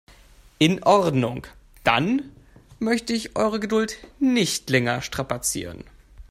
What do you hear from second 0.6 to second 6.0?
Ordnung, dann möchte ich eure Geduld nicht länger strapazieren.